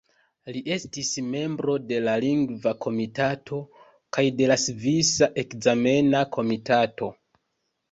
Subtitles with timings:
[0.53, 3.61] Li estis membro de la Lingva Komitato
[4.19, 7.15] kaj de la Svisa Ekzamena Komitato.